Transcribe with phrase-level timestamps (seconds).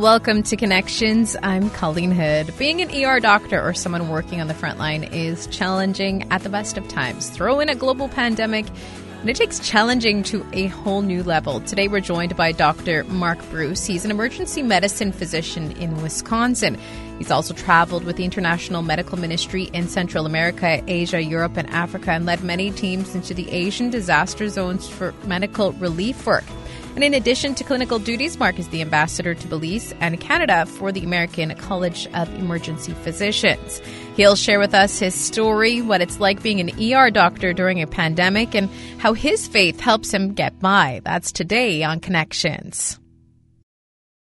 [0.00, 1.36] Welcome to Connections.
[1.42, 2.56] I'm Colleen Hood.
[2.56, 6.48] Being an ER doctor or someone working on the front line is challenging at the
[6.48, 7.28] best of times.
[7.28, 8.64] Throw in a global pandemic,
[9.20, 11.60] and it takes challenging to a whole new level.
[11.60, 13.04] Today, we're joined by Dr.
[13.04, 13.84] Mark Bruce.
[13.84, 16.78] He's an emergency medicine physician in Wisconsin.
[17.18, 22.12] He's also traveled with the International Medical Ministry in Central America, Asia, Europe, and Africa,
[22.12, 26.44] and led many teams into the Asian disaster zones for medical relief work.
[26.94, 30.92] And in addition to clinical duties, Mark is the ambassador to Belize and Canada for
[30.92, 33.80] the American College of Emergency Physicians.
[34.16, 37.86] He'll share with us his story, what it's like being an ER doctor during a
[37.86, 38.68] pandemic, and
[38.98, 41.00] how his faith helps him get by.
[41.02, 42.99] That's today on Connections.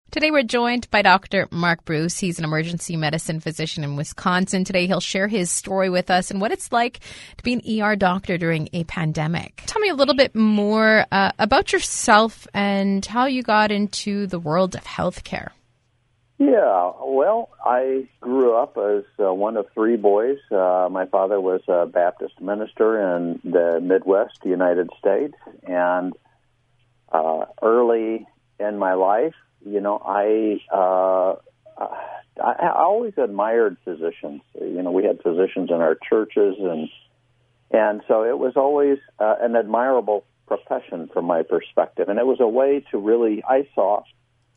[0.10, 1.50] Today we're joined by Dr.
[1.52, 2.18] Mark Bruce.
[2.18, 4.64] He's an emergency medicine physician in Wisconsin.
[4.64, 7.02] Today he'll share his story with us and what it's like
[7.36, 9.64] to be an ER doctor during a pandemic.
[9.66, 14.40] Tell me a little bit more uh, about yourself and how you got into the
[14.40, 15.50] world of healthcare.
[16.38, 20.38] Yeah, well, I grew up as uh, one of three boys.
[20.50, 25.36] Uh, my father was a Baptist minister in the Midwest United States,
[25.68, 26.14] and
[27.12, 28.26] uh, early
[28.60, 29.34] in my life,
[29.66, 31.36] you know, I, uh,
[31.78, 34.42] I I always admired physicians.
[34.60, 36.90] You know, we had physicians in our churches, and
[37.72, 42.40] and so it was always uh, an admirable profession from my perspective, and it was
[42.40, 44.04] a way to really I saw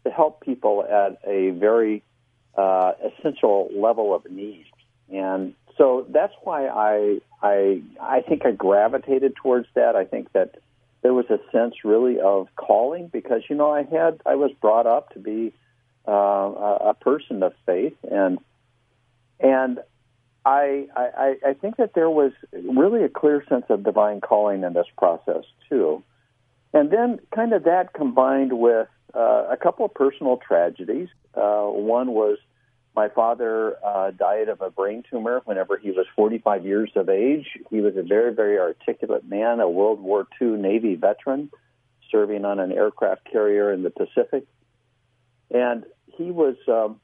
[0.05, 2.03] to help people at a very
[2.57, 4.67] uh, essential level of need,
[5.13, 9.97] and so that's why I I I think I gravitated towards that.
[9.97, 10.57] I think that
[11.03, 14.87] there was a sense really of calling because you know I had I was brought
[14.87, 15.53] up to be
[16.07, 18.39] uh, a, person of faith and
[19.39, 19.81] and
[20.45, 24.73] I, I I think that there was really a clear sense of divine calling in
[24.73, 26.03] this process too,
[26.73, 31.09] and then kind of that combined with uh, a couple of personal tragedies.
[31.35, 32.39] Uh, one was
[33.01, 37.47] my father uh, died of a brain tumor whenever he was 45 years of age.
[37.71, 41.51] He was a very, very articulate man, a World War II Navy veteran,
[42.11, 44.45] serving on an aircraft carrier in the Pacific.
[45.51, 47.01] And he was, um,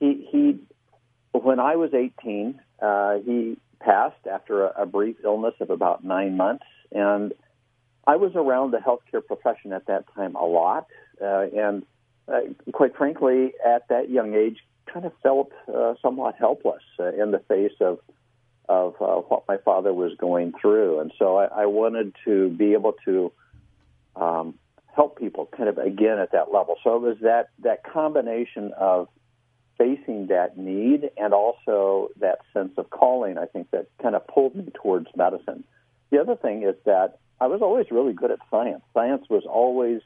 [0.00, 0.58] he, he,
[1.30, 6.36] when I was 18, uh, he passed after a, a brief illness of about nine
[6.36, 6.66] months.
[6.90, 7.32] And
[8.04, 10.88] I was around the healthcare profession at that time a lot.
[11.22, 11.86] Uh, and
[12.28, 12.40] uh,
[12.72, 14.58] quite frankly, at that young age,
[14.92, 17.98] kind of felt uh, somewhat helpless uh, in the face of
[18.68, 22.72] of uh, what my father was going through, and so I, I wanted to be
[22.72, 23.30] able to
[24.16, 24.54] um,
[24.94, 26.76] help people, kind of again at that level.
[26.82, 29.08] So it was that that combination of
[29.78, 33.38] facing that need and also that sense of calling.
[33.38, 35.64] I think that kind of pulled me towards medicine.
[36.10, 38.82] The other thing is that I was always really good at science.
[38.94, 40.00] Science was always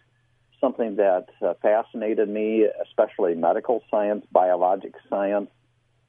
[0.60, 5.50] something that uh, fascinated me, especially medical science, biologic science.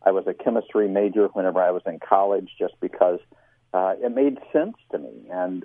[0.03, 3.19] I was a chemistry major whenever I was in college just because
[3.73, 5.27] uh, it made sense to me.
[5.31, 5.63] And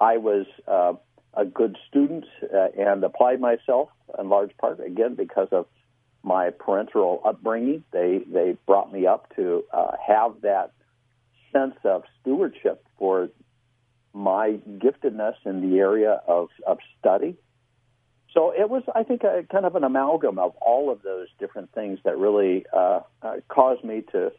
[0.00, 0.94] I was uh,
[1.34, 3.88] a good student uh, and applied myself
[4.18, 5.66] in large part, again, because of
[6.22, 7.84] my parental upbringing.
[7.92, 10.72] They, they brought me up to uh, have that
[11.52, 13.28] sense of stewardship for
[14.12, 17.36] my giftedness in the area of, of study
[18.32, 21.72] so it was, I think, a, kind of an amalgam of all of those different
[21.72, 24.32] things that really uh, uh, caused me to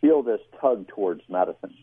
[0.00, 1.74] feel this tug towards medicine.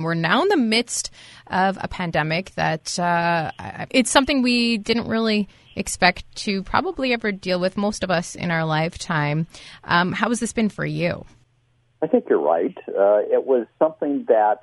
[0.00, 1.10] We're now in the midst
[1.48, 3.50] of a pandemic that uh,
[3.90, 8.50] it's something we didn't really expect to probably ever deal with, most of us in
[8.50, 9.46] our lifetime.
[9.84, 11.24] Um, how has this been for you?
[12.00, 12.76] I think you're right.
[12.88, 14.60] Uh, it was something that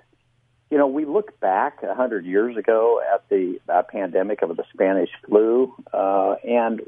[0.76, 4.66] you know, we look back a hundred years ago at the uh, pandemic of the
[4.74, 6.82] Spanish flu, uh, and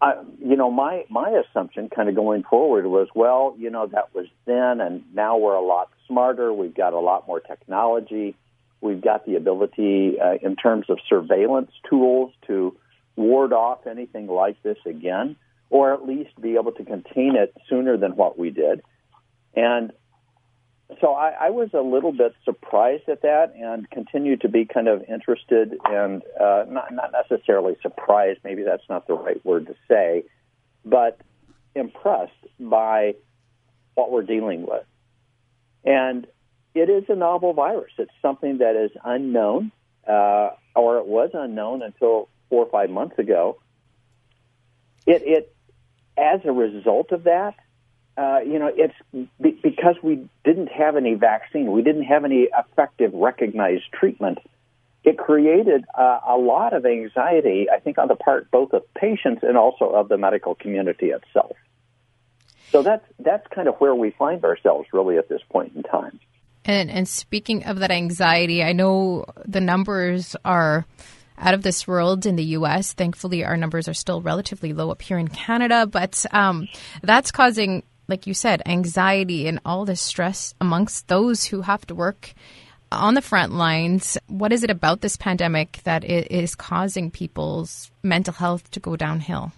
[0.00, 4.14] I, you know, my my assumption, kind of going forward, was well, you know, that
[4.14, 6.54] was then, and now we're a lot smarter.
[6.54, 8.34] We've got a lot more technology.
[8.80, 12.74] We've got the ability, uh, in terms of surveillance tools, to
[13.14, 15.36] ward off anything like this again,
[15.68, 18.80] or at least be able to contain it sooner than what we did.
[19.54, 19.92] And
[21.00, 24.88] so I, I was a little bit surprised at that and continued to be kind
[24.88, 29.74] of interested and uh, not, not necessarily surprised, maybe that's not the right word to
[29.88, 30.24] say,
[30.84, 31.20] but
[31.74, 33.14] impressed by
[33.94, 34.84] what we're dealing with.
[35.84, 36.26] And
[36.74, 37.92] it is a novel virus.
[37.98, 39.72] It's something that is unknown,
[40.06, 43.58] uh, or it was unknown until four or five months ago.
[45.06, 45.56] It, it,
[46.16, 47.54] as a result of that,
[48.16, 52.48] uh, you know, it's be- because we didn't have any vaccine, we didn't have any
[52.56, 54.38] effective recognized treatment.
[55.02, 59.42] It, created uh, a lot of anxiety, I think, on the part both of patients
[59.42, 61.56] and also of the medical community itself.
[62.70, 66.20] So that's that's kind of where we find ourselves really at this point in time.
[66.64, 70.84] And and speaking of that anxiety, I know the numbers are
[71.40, 72.92] out of this world in the U.S.
[72.92, 76.68] Thankfully, our numbers are still relatively low up here in Canada, but um,
[77.02, 81.94] that's causing, like you said, anxiety and all this stress amongst those who have to
[81.94, 82.34] work
[82.92, 84.18] on the front lines.
[84.26, 89.52] What is it about this pandemic that is causing people's mental health to go downhill?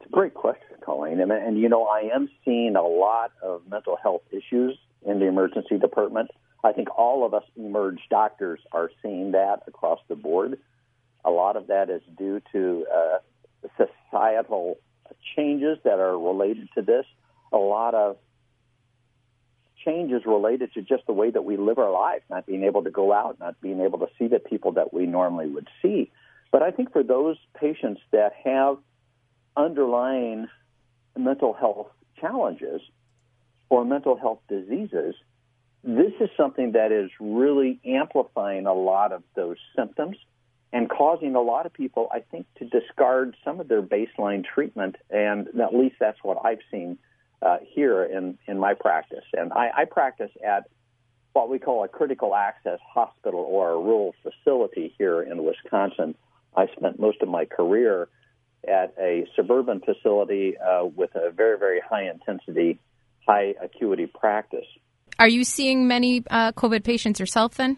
[0.00, 1.20] It's a great question, Colleen.
[1.20, 5.26] And, and you know, I am seeing a lot of mental health issues in the
[5.26, 6.30] emergency department.
[6.62, 10.58] I think all of us emerge doctors are seeing that across the board.
[11.24, 13.18] A lot of that is due to uh,
[13.76, 14.78] societal
[15.36, 17.06] changes that are related to this.
[17.52, 18.16] A lot of
[19.84, 22.90] changes related to just the way that we live our life, not being able to
[22.90, 26.10] go out, not being able to see the people that we normally would see.
[26.50, 28.78] But I think for those patients that have
[29.56, 30.48] underlying
[31.16, 31.88] mental health
[32.20, 32.80] challenges
[33.68, 35.14] or mental health diseases,
[35.82, 40.16] this is something that is really amplifying a lot of those symptoms
[40.74, 44.96] and causing a lot of people, I think, to discard some of their baseline treatment.
[45.08, 46.98] And at least that's what I've seen
[47.40, 49.24] uh, here in, in my practice.
[49.34, 50.68] And I, I practice at
[51.32, 56.16] what we call a critical access hospital or a rural facility here in Wisconsin.
[56.56, 58.08] I spent most of my career
[58.66, 62.80] at a suburban facility uh, with a very, very high intensity,
[63.28, 64.66] high acuity practice.
[65.20, 67.76] Are you seeing many uh, COVID patients yourself then?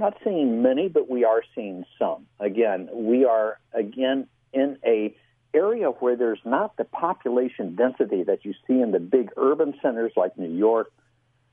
[0.00, 2.26] Not seeing many, but we are seeing some.
[2.40, 5.14] Again, we are again in a
[5.52, 10.12] area where there's not the population density that you see in the big urban centers
[10.16, 10.90] like New York,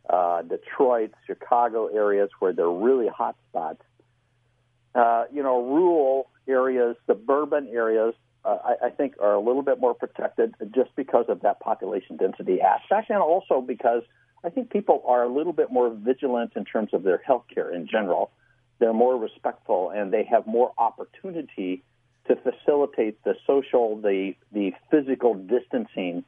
[0.10, 3.82] uh, Detroit, Chicago areas where they're really hot spots.
[4.96, 8.14] Uh, you know, rural areas, suburban areas,
[8.46, 12.16] uh, I, I think are a little bit more protected just because of that population
[12.16, 14.04] density aspect, and also because
[14.44, 17.74] I think people are a little bit more vigilant in terms of their health care
[17.74, 18.32] in general.
[18.80, 21.84] They're more respectful and they have more opportunity
[22.28, 26.24] to facilitate the social, the, the physical distancing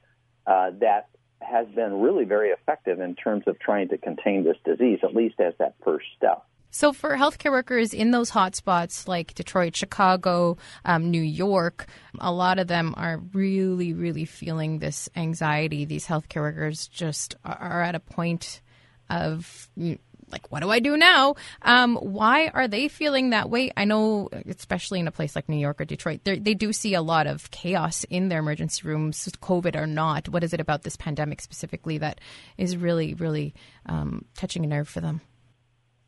[0.47, 1.09] uh, that
[1.41, 5.39] has been really very effective in terms of trying to contain this disease, at least
[5.39, 6.45] as that first step.
[6.71, 11.87] So, for healthcare workers in those hotspots like Detroit, Chicago, um, New York,
[12.19, 15.85] a lot of them are really, really feeling this anxiety.
[15.85, 18.61] These healthcare workers just are at a point
[19.09, 19.69] of
[20.31, 21.35] like, what do I do now?
[21.63, 23.71] Um, why are they feeling that way?
[23.75, 27.01] I know, especially in a place like New York or Detroit, they do see a
[27.01, 30.29] lot of chaos in their emergency rooms, COVID or not.
[30.29, 32.21] What is it about this pandemic specifically that
[32.57, 33.55] is really, really
[33.87, 35.21] um, touching a nerve for them?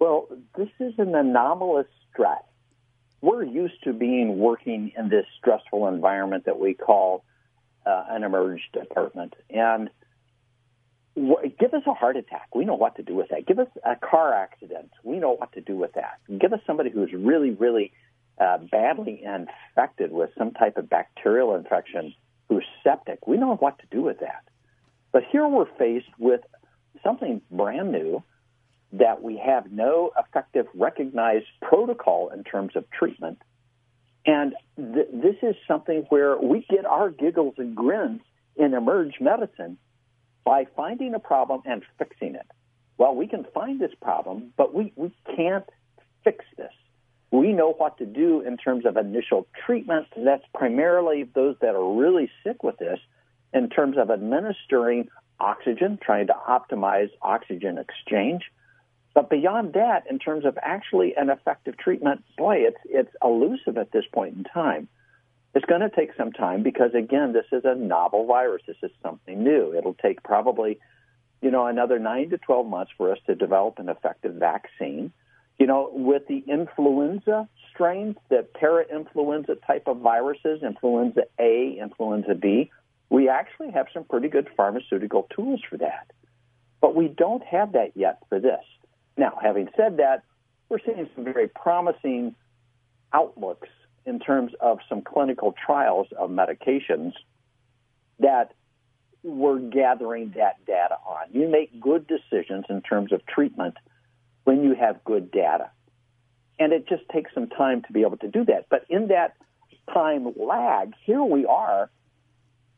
[0.01, 2.41] Well, this is an anomalous stress.
[3.21, 7.23] We're used to being working in this stressful environment that we call
[7.85, 9.35] uh, an emerge department.
[9.51, 9.91] And
[11.15, 12.47] w- give us a heart attack.
[12.55, 13.45] We know what to do with that.
[13.45, 14.89] Give us a car accident.
[15.03, 16.17] We know what to do with that.
[16.35, 17.93] Give us somebody who's really, really
[18.39, 22.15] uh, badly infected with some type of bacterial infection
[22.49, 23.27] who's septic.
[23.27, 24.45] We know what to do with that.
[25.11, 26.41] But here we're faced with
[27.03, 28.23] something brand new
[28.93, 33.41] that we have no effective recognized protocol in terms of treatment.
[34.25, 38.21] And th- this is something where we get our giggles and grins
[38.55, 39.77] in emerge medicine
[40.43, 42.45] by finding a problem and fixing it.
[42.97, 45.67] Well, we can find this problem, but we, we can't
[46.23, 46.73] fix this.
[47.31, 50.07] We know what to do in terms of initial treatment.
[50.17, 52.99] That's primarily those that are really sick with this
[53.53, 55.07] in terms of administering
[55.39, 58.43] oxygen, trying to optimize oxygen exchange
[59.13, 63.91] but beyond that, in terms of actually an effective treatment, boy, it's it's elusive at
[63.91, 64.87] this point in time.
[65.53, 68.61] It's going to take some time because again, this is a novel virus.
[68.65, 69.73] This is something new.
[69.75, 70.79] It'll take probably,
[71.41, 75.11] you know, another nine to twelve months for us to develop an effective vaccine.
[75.59, 82.71] You know, with the influenza strains, the para-influenza type of viruses, influenza A, influenza B,
[83.09, 86.09] we actually have some pretty good pharmaceutical tools for that.
[86.79, 88.63] But we don't have that yet for this.
[89.21, 90.23] Now, having said that,
[90.67, 92.33] we're seeing some very promising
[93.13, 93.67] outlooks
[94.03, 97.13] in terms of some clinical trials of medications
[98.17, 98.55] that
[99.21, 101.27] we're gathering that data on.
[101.31, 103.75] You make good decisions in terms of treatment
[104.45, 105.69] when you have good data.
[106.57, 108.69] And it just takes some time to be able to do that.
[108.71, 109.35] But in that
[109.93, 111.91] time lag, here we are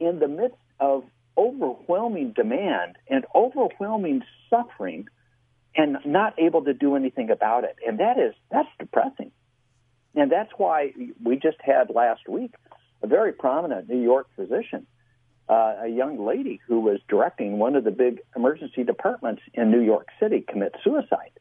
[0.01, 1.05] in the midst of
[1.37, 5.07] overwhelming demand and overwhelming suffering
[5.75, 7.75] and not able to do anything about it.
[7.85, 9.31] And that is, that's depressing.
[10.15, 12.53] And that's why we just had last week
[13.01, 14.85] a very prominent New York physician,
[15.49, 19.81] uh, a young lady who was directing one of the big emergency departments in New
[19.81, 21.31] York City commit suicide.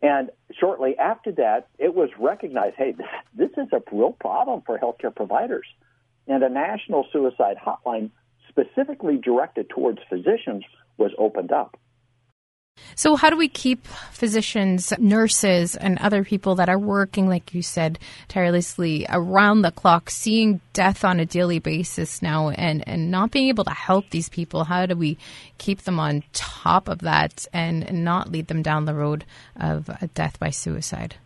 [0.00, 2.94] And shortly after that, it was recognized hey,
[3.34, 5.66] this is a real problem for healthcare providers.
[6.28, 8.10] And a national suicide hotline
[8.48, 10.64] specifically directed towards physicians
[10.96, 11.76] was opened up.
[12.94, 17.62] So, how do we keep physicians, nurses, and other people that are working, like you
[17.62, 23.30] said, tirelessly around the clock, seeing death on a daily basis now and, and not
[23.30, 24.64] being able to help these people?
[24.64, 25.18] How do we
[25.58, 29.24] keep them on top of that and, not lead them down the road
[29.56, 31.16] of death by suicide?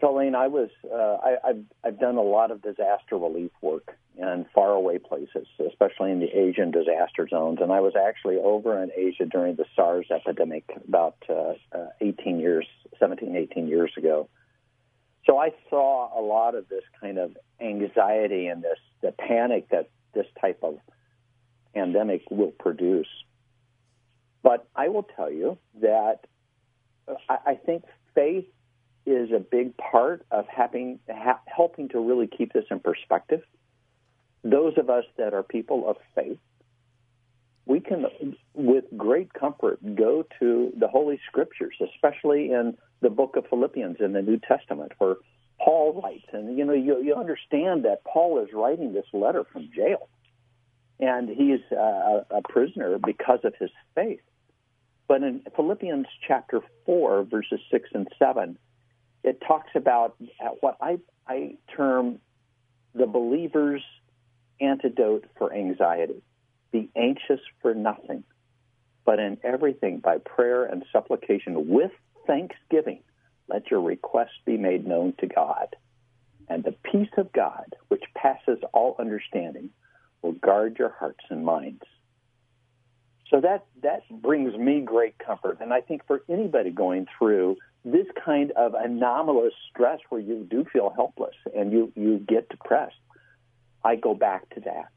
[0.00, 4.46] Colleen, I was uh, I, I've I've done a lot of disaster relief work in
[4.54, 7.58] faraway places, especially in the Asian disaster zones.
[7.60, 12.38] And I was actually over in Asia during the SARS epidemic about uh, uh, 18
[12.38, 12.66] years,
[12.98, 14.28] 17, 18 years ago.
[15.26, 19.90] So I saw a lot of this kind of anxiety and this the panic that
[20.14, 20.78] this type of
[21.74, 23.08] pandemic will produce.
[24.42, 26.20] But I will tell you that
[27.28, 28.46] I, I think faith
[29.06, 33.42] is a big part of having ha- helping to really keep this in perspective
[34.42, 36.38] those of us that are people of faith,
[37.66, 38.06] we can,
[38.54, 44.12] with great comfort, go to the Holy Scriptures, especially in the book of Philippians in
[44.12, 45.16] the New Testament, where
[45.62, 46.26] Paul writes.
[46.32, 50.08] And, you know, you, you understand that Paul is writing this letter from jail,
[50.98, 54.20] and he is uh, a prisoner because of his faith.
[55.06, 58.58] But in Philippians chapter 4, verses 6 and 7,
[59.22, 60.16] it talks about
[60.60, 62.20] what I, I term
[62.94, 63.82] the believer's
[64.60, 66.22] antidote for anxiety.
[66.72, 68.24] Be anxious for nothing,
[69.04, 71.92] but in everything by prayer and supplication with
[72.26, 73.00] thanksgiving,
[73.48, 75.74] let your requests be made known to God.
[76.48, 79.70] And the peace of God, which passes all understanding,
[80.22, 81.82] will guard your hearts and minds.
[83.30, 85.58] So that, that brings me great comfort.
[85.60, 90.66] And I think for anybody going through this kind of anomalous stress where you do
[90.72, 92.96] feel helpless and you, you get depressed,
[93.82, 94.92] I go back to that.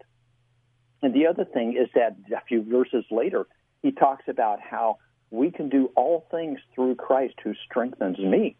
[1.02, 3.46] And the other thing is that a few verses later,
[3.82, 4.98] he talks about how
[5.32, 8.56] we can do all things through Christ who strengthens me.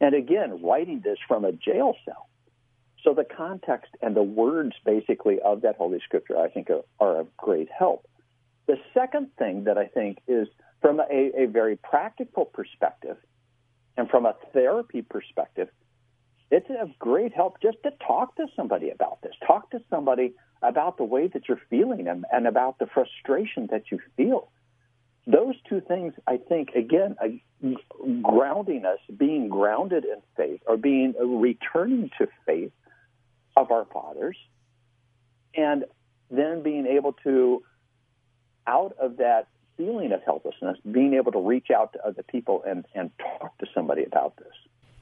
[0.00, 2.28] And again, writing this from a jail cell.
[3.02, 7.20] So the context and the words basically of that Holy Scripture, I think, are, are
[7.20, 8.06] of great help.
[8.66, 10.48] The second thing that I think is
[10.80, 13.16] from a, a very practical perspective
[13.98, 15.68] and from a therapy perspective,
[16.50, 19.34] it's of great help just to talk to somebody about this.
[19.46, 23.90] Talk to somebody about the way that you're feeling and, and about the frustration that
[23.90, 24.50] you feel.
[25.26, 27.68] Those two things, I think, again, uh,
[28.22, 32.72] grounding us, being grounded in faith, or being uh, returning to faith
[33.56, 34.36] of our fathers,
[35.54, 35.84] and
[36.30, 37.62] then being able to,
[38.66, 42.84] out of that feeling of helplessness, being able to reach out to other people and,
[42.94, 44.52] and talk to somebody about this.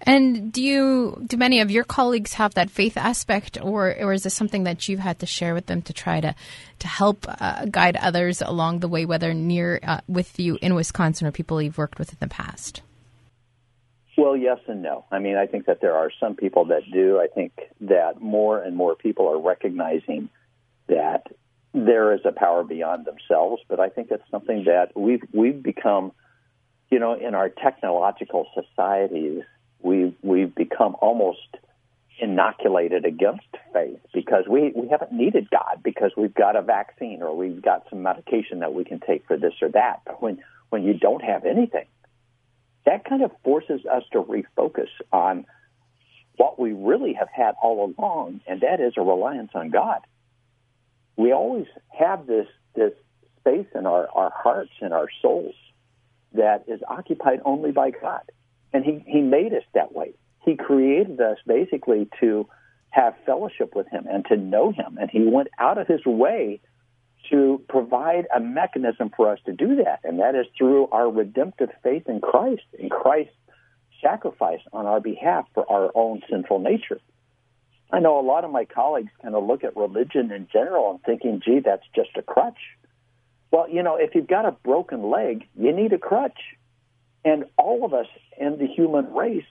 [0.02, 4.24] And do you do many of your colleagues have that faith aspect, or or is
[4.24, 6.34] this something that you've had to share with them to try to
[6.80, 11.26] to help uh, guide others along the way, whether near uh, with you in Wisconsin
[11.26, 12.82] or people you've worked with in the past?
[14.18, 15.06] Well, yes and no.
[15.10, 17.18] I mean, I think that there are some people that do.
[17.18, 17.52] I think
[17.82, 20.28] that more and more people are recognizing
[20.88, 21.26] that
[21.76, 23.62] there is a power beyond themselves.
[23.68, 26.12] But I think it's something that we've we've become,
[26.90, 29.42] you know, in our technological societies
[29.80, 31.56] we've we've become almost
[32.18, 37.36] inoculated against faith because we, we haven't needed God because we've got a vaccine or
[37.36, 40.00] we've got some medication that we can take for this or that.
[40.06, 41.84] But when, when you don't have anything,
[42.86, 45.44] that kind of forces us to refocus on
[46.36, 50.00] what we really have had all along, and that is a reliance on God.
[51.16, 51.66] We always
[51.98, 52.92] have this this
[53.40, 55.54] space in our, our hearts and our souls
[56.32, 58.22] that is occupied only by God.
[58.72, 60.14] And he, he made us that way.
[60.44, 62.46] He created us basically to
[62.90, 64.98] have fellowship with him and to know him.
[65.00, 66.60] And he went out of his way
[67.30, 70.00] to provide a mechanism for us to do that.
[70.04, 73.32] And that is through our redemptive faith in Christ, in Christ's
[74.02, 77.00] sacrifice on our behalf for our own sinful nature.
[77.92, 81.02] I know a lot of my colleagues kind of look at religion in general and
[81.02, 82.58] thinking, gee, that's just a crutch.
[83.50, 86.38] Well, you know, if you've got a broken leg, you need a crutch.
[87.24, 88.06] And all of us
[88.38, 89.44] in the human race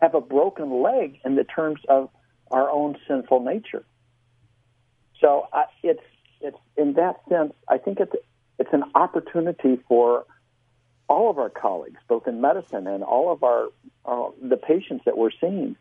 [0.00, 2.10] have a broken leg in the terms of
[2.50, 3.84] our own sinful nature.
[5.20, 6.02] So I, it's
[6.40, 8.12] it's in that sense, I think it's
[8.58, 10.24] it's an opportunity for
[11.08, 13.68] all of our colleagues, both in medicine and all of our
[14.04, 15.76] uh, the patients that we're seeing,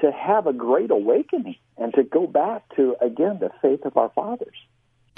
[0.00, 4.10] to have a great awakening and to go back to again the faith of our
[4.14, 4.56] fathers.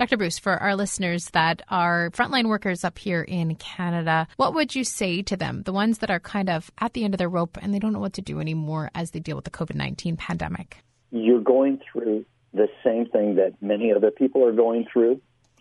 [0.01, 0.17] Dr.
[0.17, 4.83] Bruce, for our listeners that are frontline workers up here in Canada, what would you
[4.83, 7.59] say to them, the ones that are kind of at the end of their rope
[7.61, 10.17] and they don't know what to do anymore as they deal with the COVID 19
[10.17, 10.79] pandemic?
[11.11, 15.21] You're going through the same thing that many other people are going through.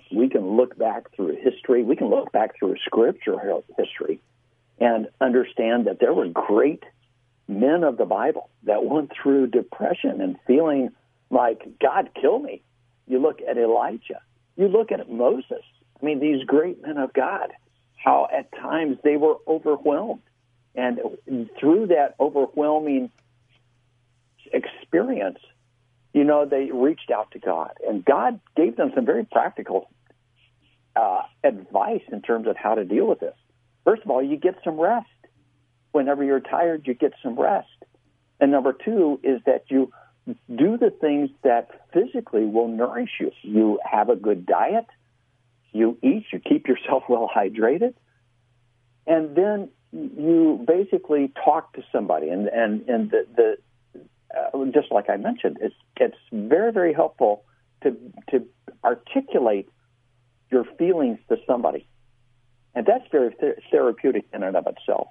[0.09, 3.35] We can look back through history, we can look back through scripture
[3.77, 4.21] history
[4.79, 6.83] and understand that there were great
[7.49, 10.91] men of the Bible that went through depression and feeling
[11.29, 12.61] like, God, kill me.
[13.07, 14.21] You look at Elijah
[14.59, 15.63] you look at Moses.
[15.99, 17.53] I mean, these great men of God,
[17.95, 20.21] how at times they were overwhelmed.
[20.75, 20.99] And
[21.57, 23.09] through that overwhelming
[24.51, 25.39] experience,
[26.13, 27.71] you know, they reached out to God.
[27.87, 29.89] And God gave them some very practical
[30.93, 33.35] uh, advice in terms of how to deal with this.
[33.85, 35.07] First of all, you get some rest.
[35.91, 37.67] Whenever you're tired, you get some rest.
[38.39, 39.91] And number two is that you
[40.55, 43.31] do the things that physically will nourish you.
[43.41, 44.85] You have a good diet,
[45.71, 47.93] you eat, you keep yourself well hydrated,
[49.07, 52.29] and then you basically talk to somebody.
[52.29, 53.57] And and and the, the
[54.35, 57.43] uh, just like I mentioned, it's it's very very helpful
[57.83, 57.95] to
[58.31, 58.45] to
[58.83, 59.69] articulate
[60.51, 61.87] your feelings to somebody,
[62.75, 65.09] and that's very th- therapeutic in and of itself.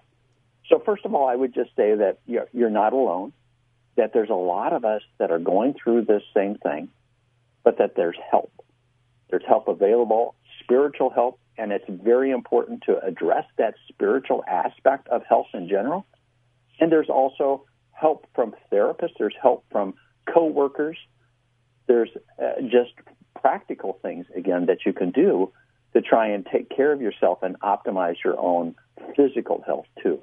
[0.69, 3.33] So first of all, I would just say that you're, you're not alone
[3.97, 6.89] that there's a lot of us that are going through this same thing,
[7.65, 8.53] but that there's help.
[9.29, 15.23] There's help available, spiritual help, and it's very important to address that spiritual aspect of
[15.29, 16.07] health in general.
[16.79, 19.95] And there's also help from therapists, there's help from
[20.33, 20.97] coworkers,
[21.89, 22.11] there's
[22.41, 22.93] uh, just
[23.41, 25.53] practical things, again, that you can do
[25.95, 28.77] to try and take care of yourself and optimize your own
[29.17, 30.21] physical health too.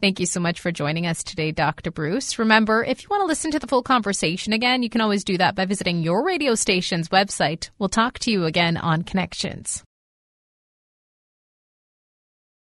[0.00, 1.90] Thank you so much for joining us today, Dr.
[1.90, 2.38] Bruce.
[2.38, 5.38] Remember, if you want to listen to the full conversation again, you can always do
[5.38, 7.70] that by visiting your radio station's website.
[7.78, 9.82] We'll talk to you again on Connections.